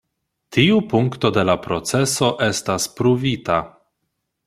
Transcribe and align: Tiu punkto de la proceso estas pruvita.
Tiu 0.55 0.79
punkto 0.93 1.31
de 1.35 1.45
la 1.51 1.57
proceso 1.67 2.33
estas 2.49 2.91
pruvita. 3.01 3.63